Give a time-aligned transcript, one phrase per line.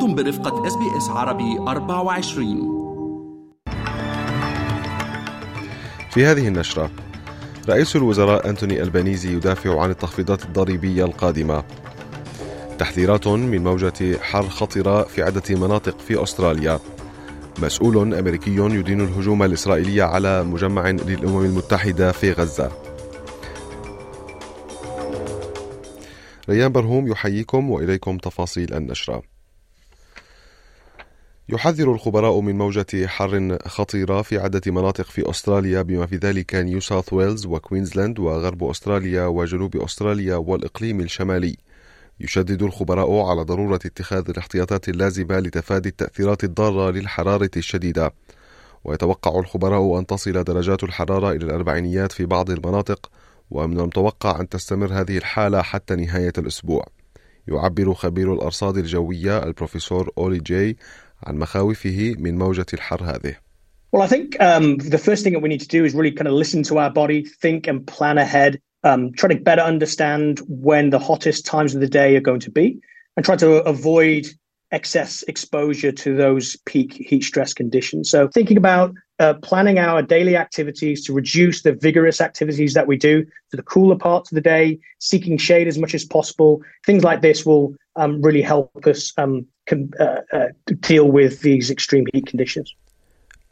[0.00, 2.80] أنتم برفقة SBS عربي 24
[6.10, 6.90] في هذه النشرة
[7.68, 11.64] رئيس الوزراء أنتوني ألبانيزي يدافع عن التخفيضات الضريبية القادمة.
[12.78, 16.80] تحذيرات من موجة حر خطرة في عدة مناطق في أستراليا.
[17.62, 22.70] مسؤول أمريكي يدين الهجوم الإسرائيلي على مجمع للأمم المتحدة في غزة.
[26.48, 29.39] ريان برهوم يحييكم وإليكم تفاصيل النشرة.
[31.52, 36.80] يحذر الخبراء من موجة حر خطيرة في عدة مناطق في أستراليا بما في ذلك نيو
[36.80, 41.56] ساوث ويلز وكوينزلاند وغرب أستراليا وجنوب أستراليا والإقليم الشمالي.
[42.20, 48.12] يشدد الخبراء على ضرورة اتخاذ الاحتياطات اللازمة لتفادي التأثيرات الضارة للحرارة الشديدة.
[48.84, 53.10] ويتوقع الخبراء أن تصل درجات الحرارة إلى الأربعينيات في بعض المناطق
[53.50, 56.86] ومن المتوقع أن تستمر هذه الحالة حتى نهاية الأسبوع.
[57.48, 60.76] يعبر خبير الأرصاد الجوية البروفيسور أولي جاي
[61.23, 63.35] عن مخاوفه من موجة الحر هذه
[63.91, 66.27] Well, I think um, the first thing that we need to do is really kind
[66.27, 70.89] of listen to our body, think and plan ahead, um, try to better understand when
[70.89, 72.81] the hottest times of the day are going to be,
[73.15, 74.27] and try to avoid
[74.71, 78.09] excess exposure to those peak heat stress conditions.
[78.09, 82.97] So, thinking about uh, planning our daily activities to reduce the vigorous activities that we
[82.97, 87.03] do to the cooler parts of the day, seeking shade as much as possible, things
[87.03, 90.48] like this will um, really help us um, com- uh, uh,
[90.88, 92.74] deal with these extreme heat conditions.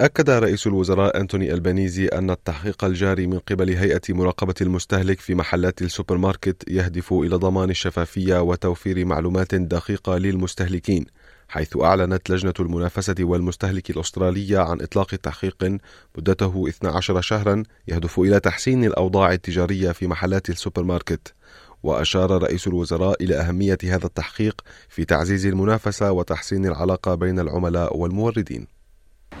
[0.00, 5.82] أكد رئيس الوزراء أنتوني ألبانيزي أن التحقيق الجاري من قبل هيئة مراقبة المستهلك في محلات
[5.82, 11.04] السوبر ماركت يهدف إلى ضمان الشفافية وتوفير معلومات دقيقة للمستهلكين
[11.48, 15.78] حيث أعلنت لجنة المنافسة والمستهلك الأسترالية عن إطلاق تحقيق
[16.18, 21.34] مدته 12 شهرا يهدف إلى تحسين الأوضاع التجارية في محلات السوبر ماركت
[21.82, 28.66] وأشار رئيس الوزراء إلى أهمية هذا التحقيق في تعزيز المنافسة وتحسين العلاقة بين العملاء والموردين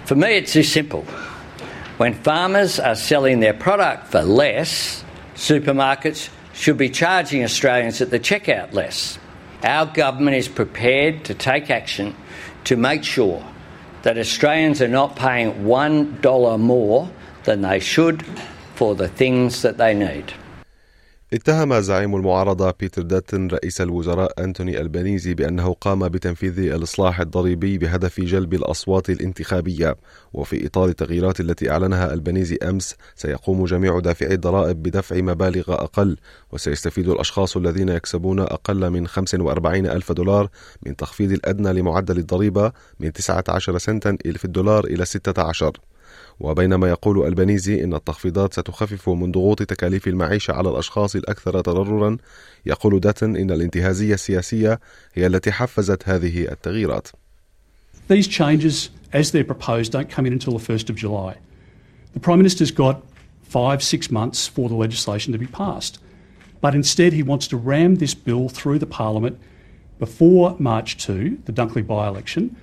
[0.04, 1.04] For me, it's this simple.
[1.98, 5.04] When farmers are selling their product for less,
[5.34, 9.18] supermarkets should be charging Australians at the checkout less.
[9.62, 12.14] Our government is prepared to take action
[12.64, 13.44] to make sure
[14.02, 17.10] that Australians are not paying $1 more
[17.44, 18.24] than they should
[18.74, 20.32] for the things that they need.
[21.32, 28.20] اتهم زعيم المعارضة بيتر داتن رئيس الوزراء أنتوني ألبانيزي بأنه قام بتنفيذ الإصلاح الضريبي بهدف
[28.20, 29.96] جلب الأصوات الانتخابية.
[30.32, 36.16] وفي إطار التغييرات التي أعلنها ألبانيزي أمس سيقوم جميع دافعي الضرائب بدفع مبالغ أقل
[36.52, 40.48] وسيستفيد الأشخاص الذين يكسبون أقل من 45 ألف دولار
[40.86, 45.72] من تخفيض الأدنى لمعدل الضريبة من 19 سنتا في الدولار إلى 16
[46.40, 52.16] وبينما يقول البنيزي إن التخفيضات ستخفف من ضغوط تكاليف المعيشة على الأشخاص الأكثر تضررا
[52.66, 54.80] يقول داتن إن الانتهازية السياسية
[55.14, 57.08] هي التي حفزت هذه التغييرات
[58.08, 61.36] These changes, as they're proposed, don't come in until the 1st of July.
[62.14, 63.02] The Prime Minister's got
[63.42, 65.98] five, six months for the legislation to be passed.
[66.60, 69.38] But instead, he wants to ram this bill through the Parliament
[69.98, 72.56] before March 2, the Dunkley by election,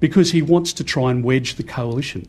[0.00, 2.28] because he wants to try and wedge the coalition.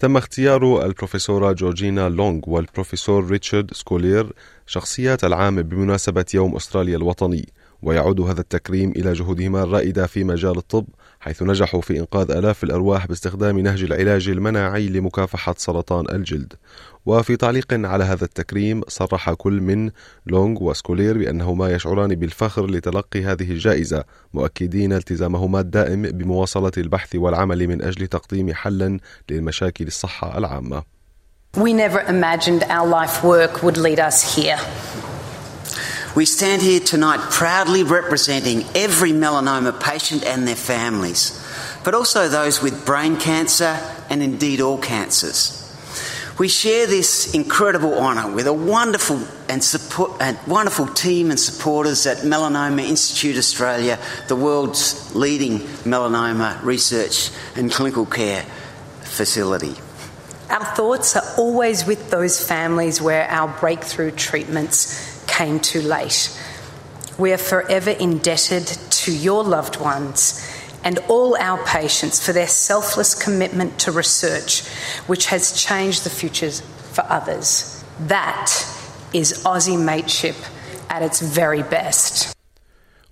[0.00, 4.32] تم اختيار البروفيسورة جورجينا لونغ والبروفيسور ريتشارد سكولير
[4.66, 7.48] شخصيات العام بمناسبة يوم أستراليا الوطني
[7.82, 10.86] ويعود هذا التكريم إلى جهودهما الرائدة في مجال الطب
[11.20, 16.52] حيث نجحوا في إنقاذ آلاف الأرواح باستخدام نهج العلاج المناعي لمكافحة سرطان الجلد
[17.06, 19.90] وفي تعليق على هذا التكريم صرح كل من
[20.26, 24.04] لونغ وسكولير بأنهما يشعران بالفخر لتلقي هذه الجائزة
[24.34, 29.00] مؤكدين التزامهما الدائم بمواصلة البحث والعمل من أجل تقديم حل
[29.30, 30.82] للمشاكل الصحة العامة
[31.56, 34.58] We never imagined our life work would lead us here.
[36.16, 41.40] We stand here tonight proudly representing every melanoma patient and their families,
[41.84, 43.78] but also those with brain cancer
[44.10, 45.56] and indeed all cancers.
[46.36, 52.18] We share this incredible honour with a wonderful and support, wonderful team and supporters at
[52.18, 53.96] Melanoma Institute Australia,
[54.26, 58.44] the world's leading melanoma research and clinical care
[59.02, 59.76] facility.
[60.48, 66.20] Our thoughts are always with those families where our breakthrough treatments came too late.
[67.18, 68.66] We are forever indebted
[69.04, 70.20] to your loved ones
[70.84, 74.66] and all our patients for their selfless commitment to research,
[75.06, 76.62] which has changed the futures
[76.94, 77.48] for others.
[78.00, 78.48] That
[79.12, 80.36] is Aussie mateship
[80.88, 82.34] at its very best.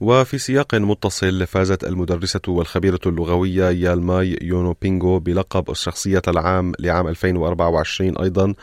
[0.01, 8.19] وفي سياق متصل فازت المدرسة والخبيرة اللغوية يالماي يونو بينغو بلقب الشخصية العام لعام 2024
[8.19, 8.55] أيضا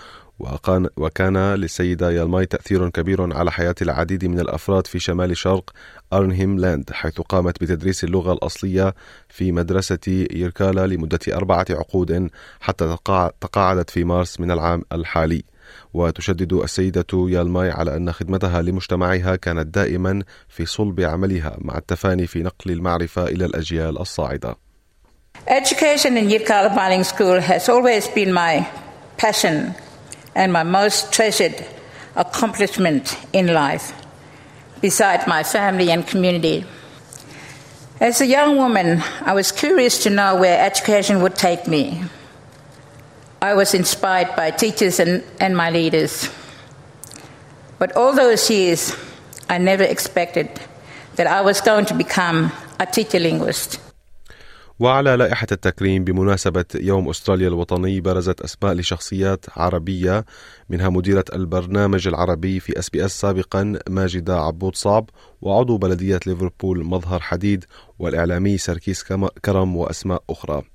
[0.98, 5.70] وكان للسيدة يالماي تأثير كبير على حياة العديد من الأفراد في شمال شرق
[6.14, 8.96] أرنهيم لاند حيث قامت بتدريس اللغة الأصلية
[9.30, 12.30] في مدرسة يركالا لمدة أربعة عقود
[12.60, 12.98] حتى
[13.42, 15.44] تقاعدت في مارس من العام الحالي
[15.94, 22.44] وتشدد السيدة يالماي على أن خدمتها لمجتمعها كانت دائما في صلب عملها مع التفاني في
[22.44, 24.56] نقل المعرفة إلى الأجيال الصاعدة.
[25.48, 28.66] Education in Yirkala Bilingual School has always been my
[29.18, 29.76] passion
[30.36, 31.66] and my most treasured
[32.16, 33.94] accomplishment in life,
[34.82, 36.66] beside my family and community.
[38.00, 42.04] As a young woman, I was curious to know where education would take me.
[43.42, 46.30] I was inspired by teachers and, and my leaders.
[47.80, 48.96] But all those years,
[49.50, 50.50] I never expected
[51.16, 53.80] that I was going to become a teacher linguist.
[54.80, 60.26] وعلى لائحة التكريم بمناسبة يوم أستراليا الوطني برزت أسماء لشخصيات عربية
[60.70, 65.10] منها مديرة البرنامج العربي في SBS سابقا ماجدة عبود صعب
[65.42, 67.66] وعضو بلدية ليفربول مظهر حديد
[68.00, 69.04] والإعلامي سركيس
[69.46, 70.75] كرم وأسماء أخرى.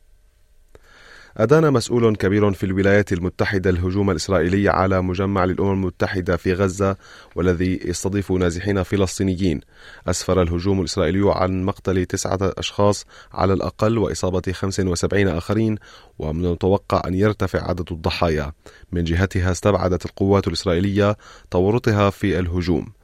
[1.37, 6.97] أدان مسؤول كبير في الولايات المتحدة الهجوم الإسرائيلي على مجمع للأمم المتحدة في غزة
[7.37, 9.61] والذي يستضيف نازحين فلسطينيين.
[10.07, 15.77] أسفر الهجوم الإسرائيلي عن مقتل تسعة أشخاص على الأقل وإصابة 75 آخرين
[16.19, 18.53] ومن المتوقع أن يرتفع عدد الضحايا.
[18.93, 21.17] من جهتها استبعدت القوات الإسرائيلية
[21.51, 23.00] تورطها في الهجوم.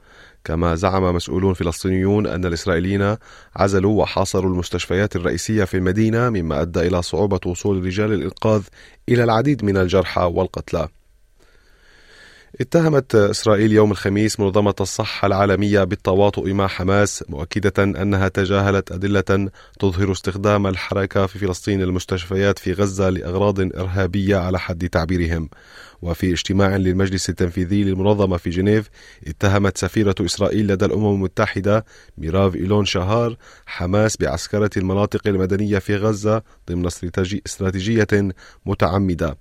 [0.47, 3.15] كما زعم مسؤولون فلسطينيون أن الإسرائيليين
[3.55, 8.61] عزلوا وحاصروا المستشفيات الرئيسية في المدينة مما أدى إلى صعوبة وصول رجال الإنقاذ
[9.09, 10.87] إلى العديد من الجرحى والقتلى.
[12.61, 19.49] اتهمت إسرائيل يوم الخميس منظمة الصحة العالمية بالتواطؤ مع حماس مؤكدة أنها تجاهلت أدلة
[19.79, 25.49] تظهر استخدام الحركة في فلسطين المستشفيات في غزة لأغراض إرهابية على حد تعبيرهم.
[26.01, 28.89] وفي اجتماع للمجلس التنفيذي للمنظمة في جنيف
[29.27, 31.85] اتهمت سفيرة إسرائيل لدى الأمم المتحدة
[32.17, 36.85] ميراف إيلون شهار حماس بعسكرة المناطق المدنية في غزة ضمن
[37.45, 38.07] استراتيجية
[38.65, 39.37] متعمدة.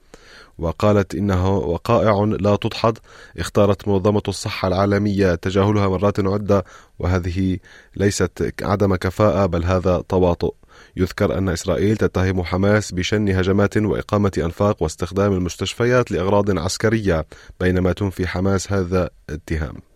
[0.59, 2.99] وقالت إنه وقائع لا تدحض
[3.39, 6.65] اختارت منظمة الصحة العالمية تجاهلها مرات عدة
[6.99, 7.59] وهذه
[7.97, 10.55] ليست عدم كفاءة بل هذا تواطؤ.
[10.97, 17.27] يذكر أن إسرائيل تتهم حماس بشن هجمات وإقامة أنفاق واستخدام المستشفيات لأغراض عسكرية
[17.61, 19.96] بينما تنفي حماس هذا الاتهام.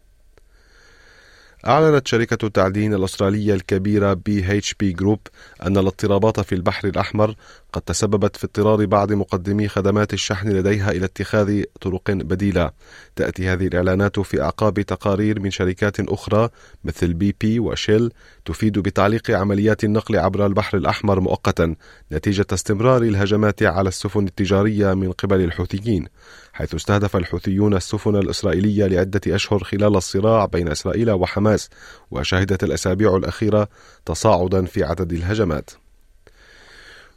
[1.67, 5.21] أعلنت شركة التعدين الأسترالية الكبيرة BHP Group
[5.67, 7.35] أن الاضطرابات في البحر الأحمر
[7.73, 12.71] قد تسببت في اضطرار بعض مقدمي خدمات الشحن لديها إلى اتخاذ طرق بديلة.
[13.17, 16.49] تأتي هذه الإعلانات في أعقاب تقارير من شركات أخرى
[16.85, 18.13] مثل بي بي وشيل
[18.45, 21.75] تفيد بتعليق عمليات النقل عبر البحر الأحمر مؤقتا
[22.13, 26.06] نتيجة استمرار الهجمات على السفن التجارية من قبل الحوثيين.
[26.61, 31.71] حيث استهدف الحوثيون السفن الإسرائيلية لعدة أشهر خلال الصراع بين إسرائيل وحماس
[32.11, 33.69] وشهدت الأسابيع الأخيرة
[34.07, 35.71] تصاعدا في عدد الهجمات.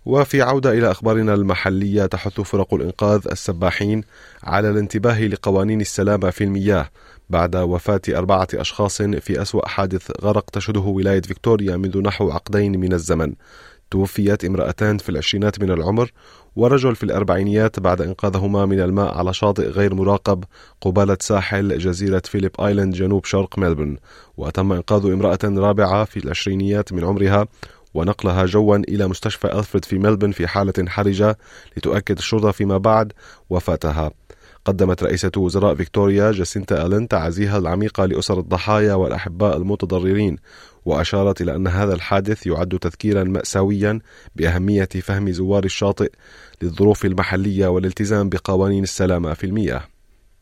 [0.05, 4.03] وفي عودة إلى أخبارنا المحلية تحث فرق الإنقاذ السباحين
[4.43, 6.89] على الانتباه لقوانين السلامة في المياه
[7.29, 12.93] بعد وفاة أربعة أشخاص في أسوأ حادث غرق تشهده ولاية فيكتوريا منذ نحو عقدين من
[12.93, 13.33] الزمن.
[13.91, 16.11] توفيت امرأتان في العشرينات من العمر
[16.55, 20.43] ورجل في الأربعينيات بعد إنقاذهما من الماء على شاطئ غير مراقب
[20.81, 23.97] قبالة ساحل جزيرة فيليب آيلاند جنوب شرق ملبورن
[24.37, 27.47] وتم إنقاذ امرأة رابعة في العشرينيات من عمرها
[27.93, 31.37] ونقلها جوا إلى مستشفى ألفريد في ملبن في حالة حرجة
[31.77, 33.13] لتؤكد الشرطة فيما بعد
[33.49, 34.11] وفاتها.
[34.65, 40.37] قدمت رئيسة وزراء فيكتوريا جاسينتا ألين تعازيها العميقة لأسر الضحايا والأحباء المتضررين
[40.85, 43.99] وأشارت إلى أن هذا الحادث يعد تذكيرا مأساويا
[44.35, 46.11] بأهمية فهم زوار الشاطئ
[46.61, 49.92] للظروف المحلية والالتزام بقوانين السلامة في المياه.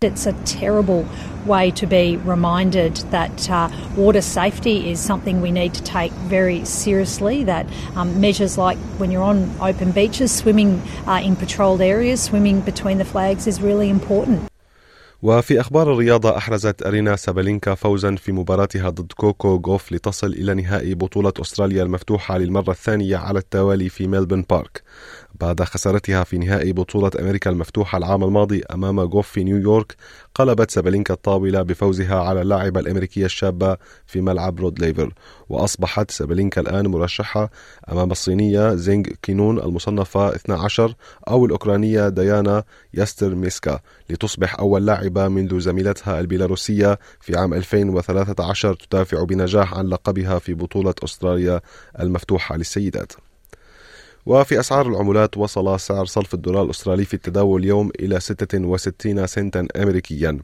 [0.04, 1.08] It's a terrible
[1.46, 6.66] way to be reminded that uh, water safety is something we need to take very
[6.66, 7.44] seriously.
[7.44, 12.62] That um, measures like when you're on open beaches, swimming uh, in patrolled areas, swimming
[12.62, 14.51] between the flags is really important.
[15.24, 20.96] وفي أخبار الرياضة أحرزت أرينا سابالينكا فوزا في مباراتها ضد كوكو غوف لتصل إلى نهائي
[20.96, 24.84] بطولة أستراليا المفتوحة للمرة الثانية على التوالي في ميلبون بارك.
[25.42, 29.96] بعد خسارتها في نهائي بطولة أمريكا المفتوحة العام الماضي أمام غوف في نيويورك
[30.36, 35.14] قلبت سابالينكا الطاولة بفوزها على اللاعبة الأمريكية الشابة في ملعب رود ليفر.
[35.50, 37.50] وأصبحت سابالينكا الآن مرشحة
[37.92, 40.96] أمام الصينية زينغ كينون المصنفة 12
[41.28, 42.64] أو الأوكرانية ديانا
[42.94, 50.40] ياستر ميسكا لتصبح أول لاعبة منذ زميلتها البيلاروسية في عام 2013 تدافع بنجاح عن لقبها
[50.40, 51.62] في بطولة أستراليا
[52.00, 53.14] المفتوحة للسيدات.
[54.26, 60.40] وفي أسعار العملات وصل سعر صرف الدولار الأسترالي في التداول اليوم إلى 66 سنتا أمريكيا.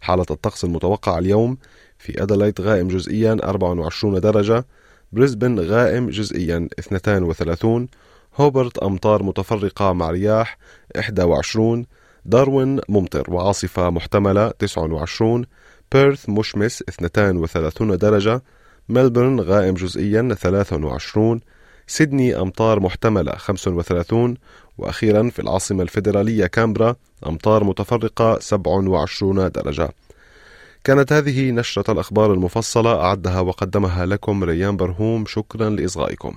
[0.00, 1.58] حالة الطقس المتوقع اليوم
[1.98, 4.64] في أديلايد غائم جزئيا 24 درجة
[5.12, 7.88] بريسبن غائم جزئيا 32
[8.36, 10.58] هوبارت أمطار متفرقة مع رياح
[11.18, 11.86] 21
[12.28, 15.44] داروين ممطر وعاصفة محتملة 29
[15.92, 18.42] بيرث مشمس 32 درجة
[18.88, 21.40] ملبورن غائم جزئيا 23
[21.86, 24.34] سيدني أمطار محتملة 35
[24.78, 26.94] وأخيرا في العاصمة الفيدرالية كانبرا
[27.26, 29.88] أمطار متفرقة 27 درجة.
[30.84, 35.24] كانت هذه نشرة الأخبار المفصلة أعدها وقدمها لكم ريان برهوم.
[35.26, 36.36] شكرا لإصغائكم.